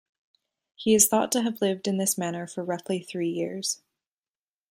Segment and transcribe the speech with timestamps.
[0.73, 3.83] He is thought to have lived in this manner for roughly three years.